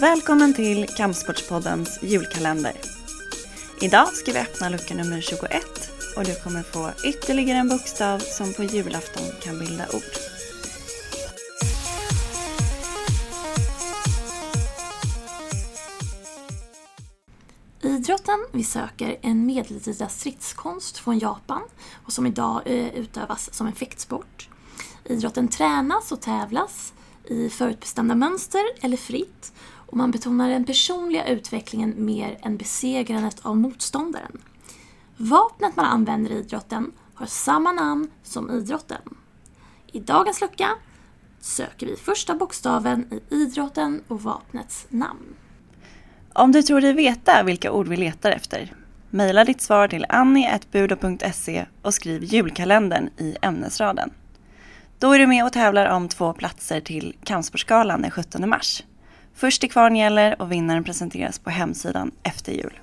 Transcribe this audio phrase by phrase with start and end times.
[0.00, 2.72] Välkommen till Kampsportspoddens julkalender.
[3.80, 5.62] Idag ska vi öppna lucka nummer 21
[6.16, 10.02] och du kommer få ytterligare en bokstav som på julafton kan bilda ord.
[17.82, 21.62] Idrotten vi söker en medeltida stridskonst från Japan
[22.04, 24.48] och som idag eh, utövas som en fäktsport.
[25.04, 26.92] Idrotten tränas och tävlas
[27.24, 29.52] i förutbestämda mönster eller fritt
[29.90, 34.42] och man betonar den personliga utvecklingen mer än besegrandet av motståndaren.
[35.16, 39.00] Vapnet man använder i idrotten har samma namn som idrotten.
[39.92, 40.68] I dagens lucka
[41.40, 45.34] söker vi första bokstaven i idrotten och vapnets namn.
[46.32, 48.74] Om du tror dig veta vilka ord vi letar efter,
[49.10, 54.10] mejla ditt svar till annie.budo.se och skriv julkalendern i ämnesraden.
[54.98, 58.82] Då är du med och tävlar om två platser till Kampsportsgalan den 17 mars.
[59.40, 62.78] Först till kvarn gäller och vinnaren presenteras på hemsidan efter jul.